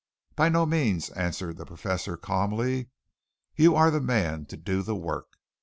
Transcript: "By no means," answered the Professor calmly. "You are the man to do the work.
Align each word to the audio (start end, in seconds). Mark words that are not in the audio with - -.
"By 0.35 0.49
no 0.49 0.65
means," 0.65 1.11
answered 1.11 1.57
the 1.57 1.65
Professor 1.67 2.17
calmly. 2.17 2.89
"You 3.55 3.75
are 3.75 3.91
the 3.91 4.01
man 4.01 4.47
to 4.47 4.57
do 4.57 4.81
the 4.81 4.95
work. 4.95 5.37